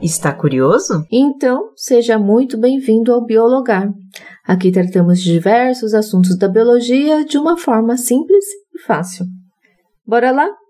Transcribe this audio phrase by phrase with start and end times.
[0.00, 1.04] Está curioso?
[1.10, 3.90] Então, seja muito bem-vindo ao Biologar.
[4.46, 9.26] Aqui tratamos de diversos assuntos da biologia de uma forma simples e fácil.
[10.06, 10.61] Bora lá?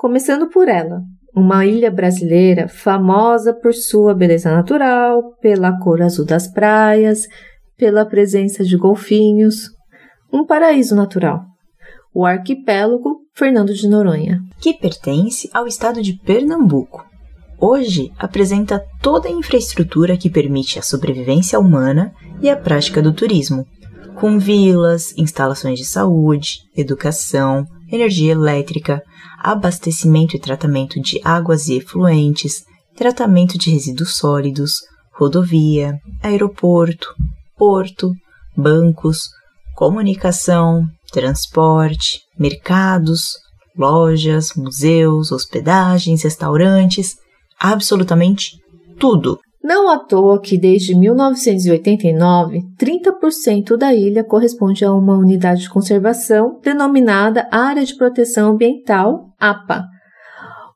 [0.00, 1.02] Começando por ela,
[1.36, 7.28] uma ilha brasileira famosa por sua beleza natural, pela cor azul das praias,
[7.76, 9.68] pela presença de golfinhos,
[10.32, 11.42] um paraíso natural.
[12.14, 17.04] O arquipélago Fernando de Noronha, que pertence ao estado de Pernambuco.
[17.60, 23.66] Hoje apresenta toda a infraestrutura que permite a sobrevivência humana e a prática do turismo,
[24.18, 29.02] com vilas, instalações de saúde, educação, energia elétrica,
[29.38, 32.64] abastecimento e tratamento de águas e efluentes,
[32.96, 34.74] tratamento de resíduos sólidos,
[35.12, 37.08] rodovia, aeroporto,
[37.56, 38.12] porto,
[38.56, 39.28] bancos,
[39.74, 43.32] comunicação, transporte, mercados,
[43.76, 47.16] lojas, museus, hospedagens, restaurantes,
[47.58, 48.58] absolutamente
[48.98, 49.38] tudo.
[49.62, 56.58] Não à toa que desde 1989, 30% da ilha corresponde a uma unidade de conservação
[56.62, 59.84] denominada Área de Proteção Ambiental, APA.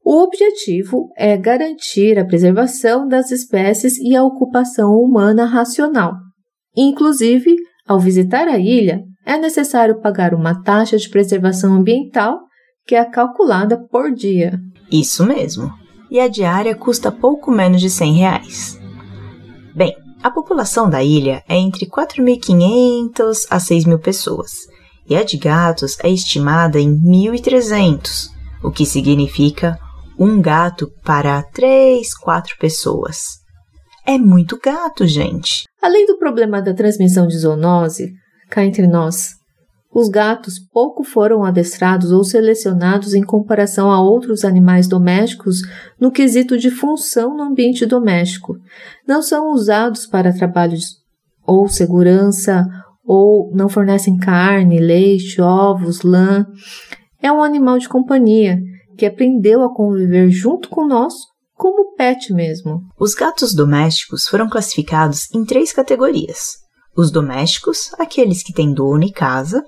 [0.04, 6.12] O objetivo é garantir a preservação das espécies e a ocupação humana racional.
[6.76, 7.56] Inclusive,
[7.88, 12.38] ao visitar a ilha, é necessário pagar uma taxa de preservação ambiental
[12.86, 14.60] que é calculada por dia.
[14.92, 15.72] Isso mesmo.
[16.10, 18.80] E a diária custa pouco menos de 100 reais.
[19.74, 24.52] Bem, a população da ilha é entre 4.500 a 6.000 pessoas,
[25.08, 28.28] e a de gatos é estimada em 1.300,
[28.62, 29.78] o que significa
[30.18, 33.40] um gato para 3, 4 pessoas.
[34.06, 35.64] É muito gato, gente.
[35.82, 38.12] Além do problema da transmissão de zoonose,
[38.48, 39.30] cá entre nós,
[39.94, 45.58] os gatos pouco foram adestrados ou selecionados em comparação a outros animais domésticos
[46.00, 48.56] no quesito de função no ambiente doméstico.
[49.06, 50.96] Não são usados para trabalhos
[51.46, 52.66] ou segurança,
[53.04, 56.44] ou não fornecem carne, leite, ovos, lã.
[57.22, 58.58] É um animal de companhia
[58.98, 61.14] que aprendeu a conviver junto com nós
[61.54, 62.80] como pet mesmo.
[62.98, 66.54] Os gatos domésticos foram classificados em três categorias:
[66.96, 69.62] os domésticos, aqueles que têm dono e casa,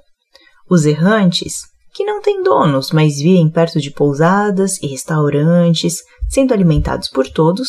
[0.69, 1.63] os errantes,
[1.97, 7.69] que não têm donos, mas vivem perto de pousadas e restaurantes, sendo alimentados por todos,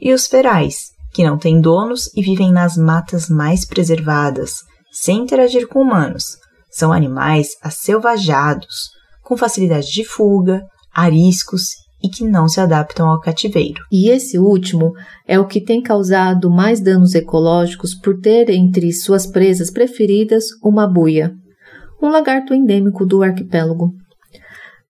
[0.00, 4.54] e os ferais, que não têm donos e vivem nas matas mais preservadas,
[4.90, 6.36] sem interagir com humanos.
[6.70, 8.90] São animais acelvajados,
[9.22, 10.62] com facilidade de fuga,
[10.92, 11.68] ariscos
[12.02, 13.82] e que não se adaptam ao cativeiro.
[13.90, 14.92] E esse último
[15.26, 20.86] é o que tem causado mais danos ecológicos por ter entre suas presas preferidas uma
[20.88, 21.32] buia
[22.02, 23.92] um lagarto endêmico do arquipélago.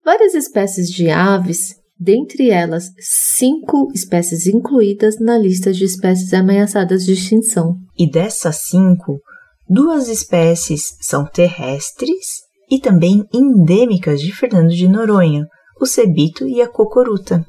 [0.05, 7.13] Várias espécies de aves, dentre elas cinco espécies incluídas na lista de espécies ameaçadas de
[7.13, 7.77] extinção.
[7.97, 9.21] E dessas cinco,
[9.69, 15.47] duas espécies são terrestres e também endêmicas de Fernando de Noronha,
[15.81, 17.45] o cebito e a cocoruta.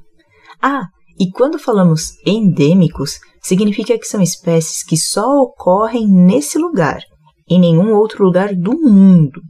[0.62, 0.86] Ah,
[1.20, 7.02] e quando falamos endêmicos, significa que são espécies que só ocorrem nesse lugar,
[7.50, 9.42] em nenhum outro lugar do mundo.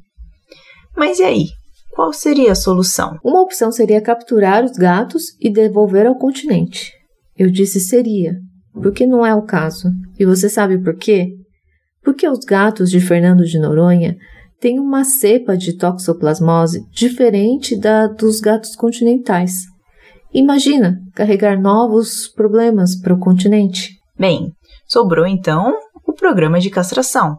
[0.96, 1.46] Mas e aí?
[1.92, 3.18] Qual seria a solução?
[3.24, 6.92] Uma opção seria capturar os gatos e devolver ao continente.
[7.38, 8.34] Eu disse seria,
[8.74, 9.90] porque não é o caso.
[10.20, 11.30] E você sabe por quê?
[12.04, 14.18] Porque os gatos de Fernando de Noronha
[14.60, 19.64] têm uma cepa de toxoplasmose diferente da dos gatos continentais.
[20.34, 23.96] Imagina carregar novos problemas para o continente.
[24.20, 24.52] Bem,
[24.86, 25.74] sobrou então
[26.06, 27.38] o programa de castração,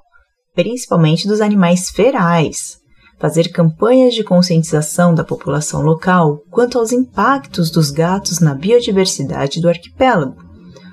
[0.56, 2.84] principalmente dos animais ferais
[3.18, 9.68] fazer campanhas de conscientização da população local quanto aos impactos dos gatos na biodiversidade do
[9.68, 10.36] arquipélago,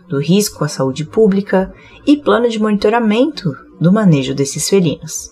[0.07, 1.73] do risco à saúde pública
[2.05, 5.31] e plano de monitoramento do manejo desses felinos.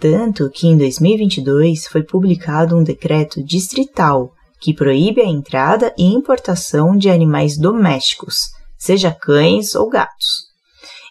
[0.00, 6.96] Tanto que em 2022 foi publicado um decreto distrital que proíbe a entrada e importação
[6.96, 10.46] de animais domésticos, seja cães ou gatos,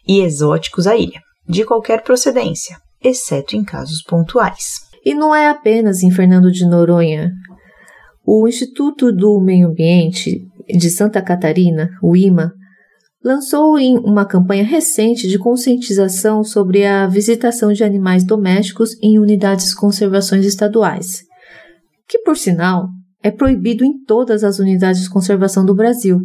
[0.07, 4.81] e exóticos à ilha, de qualquer procedência, exceto em casos pontuais.
[5.05, 7.31] E não é apenas em Fernando de Noronha.
[8.25, 12.51] O Instituto do Meio Ambiente de Santa Catarina, o IMA,
[13.23, 19.75] lançou uma campanha recente de conscientização sobre a visitação de animais domésticos em unidades de
[19.75, 21.23] conservações estaduais,
[22.07, 22.87] que, por sinal,
[23.23, 26.19] é proibido em todas as unidades de conservação do Brasil,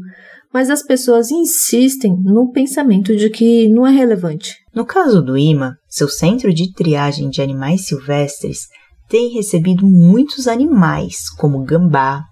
[0.53, 4.62] mas as pessoas insistem no pensamento de que não é relevante.
[4.75, 8.69] No caso do IMA, seu centro de triagem de animais silvestres
[9.09, 12.25] tem recebido muitos animais, como gambá,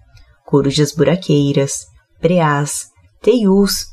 [0.45, 1.85] corujas buraqueiras,
[2.19, 2.87] preás,
[3.21, 3.85] teius,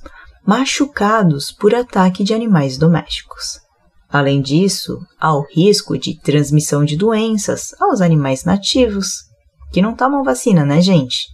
[0.46, 3.60] machucados por ataque de animais domésticos.
[4.08, 9.24] Além disso, há o risco de transmissão de doenças aos animais nativos,
[9.70, 11.26] que não tomam vacina, né, gente?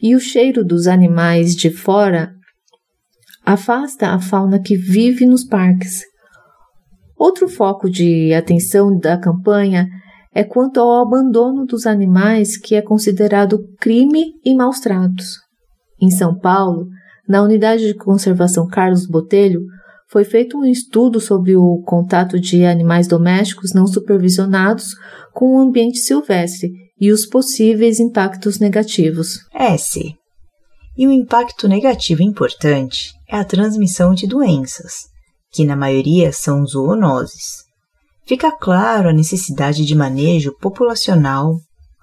[0.00, 2.32] E o cheiro dos animais de fora
[3.44, 6.00] afasta a fauna que vive nos parques.
[7.22, 9.88] Outro foco de atenção da campanha
[10.34, 15.38] é quanto ao abandono dos animais, que é considerado crime e maus tratos.
[16.00, 16.88] Em São Paulo,
[17.28, 19.60] na unidade de conservação Carlos Botelho,
[20.10, 24.88] foi feito um estudo sobre o contato de animais domésticos não supervisionados
[25.32, 29.38] com o ambiente silvestre e os possíveis impactos negativos.
[29.54, 30.16] É, sim.
[30.98, 35.11] E um impacto negativo importante é a transmissão de doenças,
[35.52, 37.64] que na maioria são zoonoses.
[38.26, 41.56] Fica claro a necessidade de manejo populacional,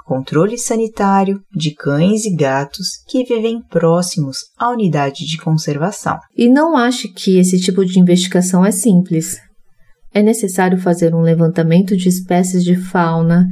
[0.06, 6.20] controle sanitário de cães e gatos que vivem próximos à unidade de conservação.
[6.36, 9.38] E não ache que esse tipo de investigação é simples.
[10.14, 13.48] É necessário fazer um levantamento de espécies de fauna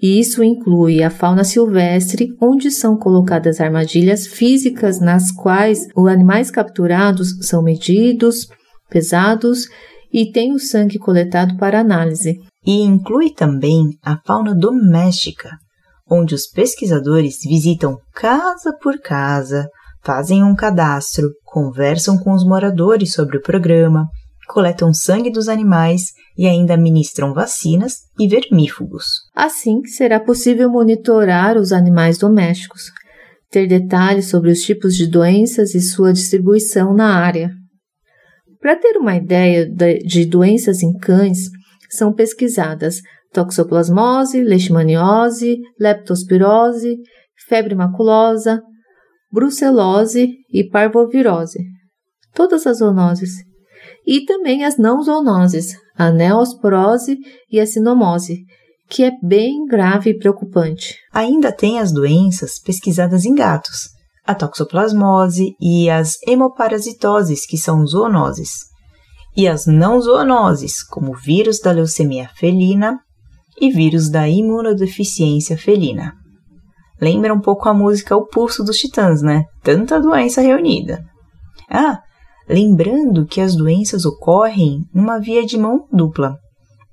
[0.00, 6.50] e isso inclui a fauna silvestre, onde são colocadas armadilhas físicas nas quais os animais
[6.50, 8.48] capturados são medidos,
[8.88, 9.66] pesados
[10.12, 12.36] e têm o sangue coletado para análise.
[12.64, 15.50] E inclui também a fauna doméstica,
[16.10, 19.68] onde os pesquisadores visitam casa por casa,
[20.02, 24.06] fazem um cadastro, conversam com os moradores sobre o programa,
[24.48, 26.06] coletam sangue dos animais
[26.36, 29.06] e ainda administram vacinas e vermífugos.
[29.34, 32.84] Assim, será possível monitorar os animais domésticos,
[33.50, 37.57] ter detalhes sobre os tipos de doenças e sua distribuição na área.
[38.60, 41.48] Para ter uma ideia de doenças em cães,
[41.90, 43.00] são pesquisadas
[43.32, 46.96] toxoplasmose, leishmaniose, leptospirose,
[47.46, 48.62] febre maculosa,
[49.30, 51.58] brucelose e parvovirose.
[52.34, 53.48] Todas as zoonoses
[54.06, 57.18] e também as não zoonoses, a neosporose
[57.50, 58.44] e a sinomose,
[58.88, 60.96] que é bem grave e preocupante.
[61.12, 63.90] Ainda tem as doenças pesquisadas em gatos,
[64.28, 68.66] a toxoplasmose e as hemoparasitoses, que são zoonoses,
[69.34, 73.00] e as não zoonoses, como o vírus da leucemia felina
[73.58, 76.12] e vírus da imunodeficiência felina.
[77.00, 79.44] Lembra um pouco a música O Pulso dos Titãs, né?
[79.62, 81.02] Tanta doença reunida.
[81.70, 81.98] Ah,
[82.46, 86.36] lembrando que as doenças ocorrem numa via de mão dupla.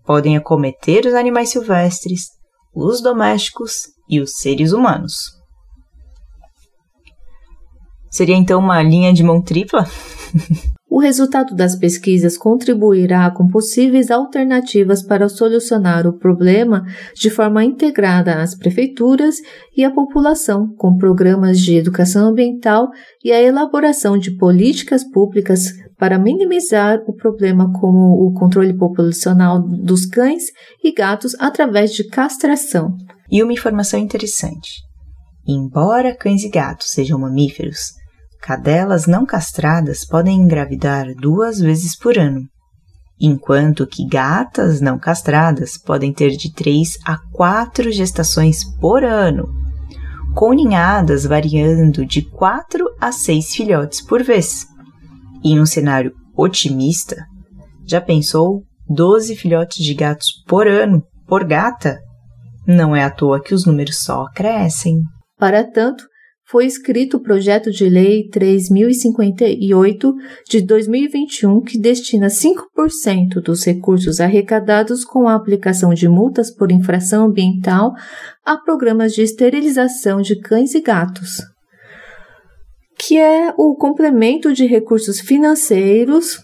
[0.06, 2.28] Podem acometer os animais silvestres,
[2.74, 5.35] os domésticos e os seres humanos.
[8.15, 9.85] Seria então uma linha de mão tripla?
[10.89, 18.41] O resultado das pesquisas contribuirá com possíveis alternativas para solucionar o problema de forma integrada
[18.41, 19.35] às prefeituras
[19.75, 22.88] e à população, com programas de educação ambiental
[23.21, 30.06] e a elaboração de políticas públicas para minimizar o problema, como o controle populacional dos
[30.06, 30.45] cães
[30.81, 32.95] e gatos através de castração.
[33.29, 34.81] E uma informação interessante:
[35.45, 38.04] embora cães e gatos sejam mamíferos,
[38.46, 42.48] Cadelas não castradas podem engravidar duas vezes por ano,
[43.20, 49.48] enquanto que gatas não castradas podem ter de três a quatro gestações por ano,
[50.36, 54.68] com ninhadas variando de quatro a seis filhotes por vez.
[55.44, 57.25] Em um cenário otimista,
[57.84, 61.98] já pensou 12 filhotes de gatos por ano por gata?
[62.68, 65.02] Não é à toa que os números só crescem.
[65.40, 66.06] Para tanto,
[66.55, 70.15] foi escrito o projeto de lei 3058
[70.47, 77.25] de 2021 que destina 5% dos recursos arrecadados com a aplicação de multas por infração
[77.25, 77.91] ambiental
[78.45, 81.41] a programas de esterilização de cães e gatos,
[82.97, 86.39] que é o complemento de recursos financeiros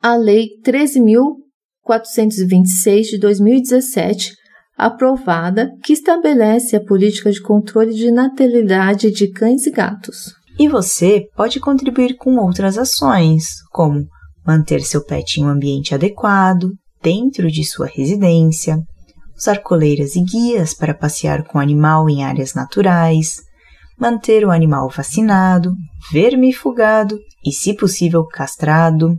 [0.00, 4.45] à lei 13426 de 2017
[4.76, 10.34] aprovada que estabelece a política de controle de natalidade de cães e gatos.
[10.58, 14.06] E você pode contribuir com outras ações, como
[14.46, 18.78] manter seu pet em um ambiente adequado, dentro de sua residência,
[19.36, 23.36] usar coleiras e guias para passear com o animal em áreas naturais,
[23.98, 25.74] manter o animal vacinado,
[26.10, 29.18] vermifugado e, se possível, castrado.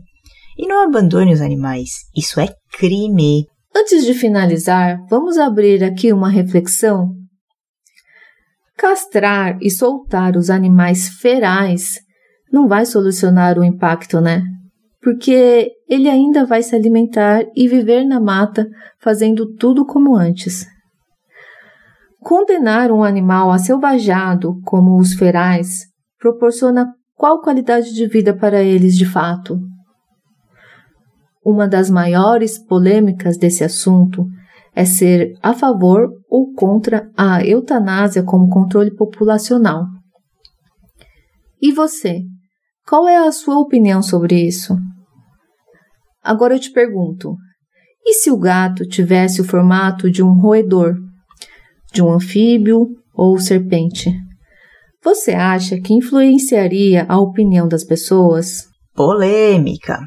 [0.57, 3.45] E não abandone os animais, isso é crime.
[3.79, 7.13] Antes de finalizar, vamos abrir aqui uma reflexão.
[8.75, 11.99] Castrar e soltar os animais ferais
[12.51, 14.41] não vai solucionar o impacto, né?
[14.99, 18.67] Porque ele ainda vai se alimentar e viver na mata
[18.99, 20.65] fazendo tudo como antes.
[22.19, 25.85] Condenar um animal a selvajado, como os ferais,
[26.17, 29.59] proporciona qual qualidade de vida para eles de fato?
[31.49, 34.27] Uma das maiores polêmicas desse assunto
[34.75, 39.85] é ser a favor ou contra a eutanásia como controle populacional.
[41.61, 42.19] E você?
[42.85, 44.75] Qual é a sua opinião sobre isso?
[46.21, 47.37] Agora eu te pergunto:
[48.05, 50.95] e se o gato tivesse o formato de um roedor,
[51.93, 54.13] de um anfíbio ou serpente?
[55.01, 58.67] Você acha que influenciaria a opinião das pessoas?
[58.93, 59.97] Polêmica!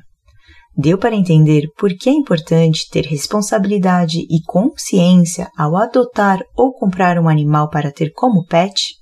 [0.77, 7.19] Deu para entender por que é importante ter responsabilidade e consciência ao adotar ou comprar
[7.19, 8.95] um animal para ter como pet?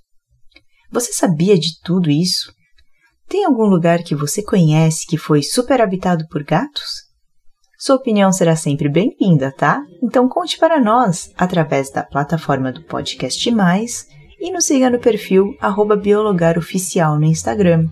[0.90, 2.52] Você sabia de tudo isso?
[3.28, 7.08] Tem algum lugar que você conhece que foi superhabitado por gatos?
[7.78, 9.82] Sua opinião será sempre bem-vinda, tá?
[10.02, 14.06] Então conte para nós através da plataforma do Podcast Mais
[14.40, 15.54] e nos siga no perfil
[16.02, 17.86] biologaroficial no Instagram.